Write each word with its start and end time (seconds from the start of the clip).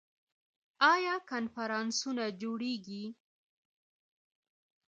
آیا 0.93 1.15
کنفرانسونه 1.29 2.25
جوړیږي؟ 2.41 3.03